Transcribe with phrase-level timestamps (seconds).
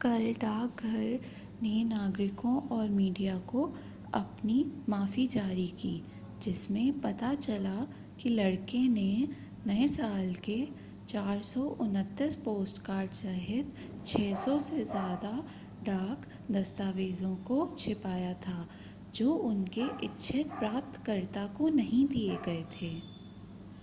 [0.00, 1.20] कल डाकघर
[1.62, 3.62] ने नागरिकों और मीडिया को
[4.14, 4.56] अपनी
[4.88, 5.92] माफ़ी जारी की
[6.42, 7.86] जिसमें पता चला
[8.20, 9.28] कि लड़के ने
[9.66, 10.58] नए साल के
[11.08, 13.74] 429 पोस्टकार्ड सहित
[14.06, 15.32] 600 से ज़्यादा
[15.82, 16.26] डाक
[16.50, 18.68] दस्तावेज़ों को छिपाया था
[19.14, 22.96] जो उनके इच्छित प्राप्तकर्ता को नहीं दिए गए थे